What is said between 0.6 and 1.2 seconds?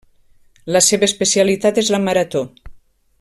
La seua